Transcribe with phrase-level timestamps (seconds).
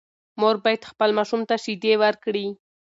[0.39, 2.47] مور باید خپل ماشوم ته شیدې ورکړي.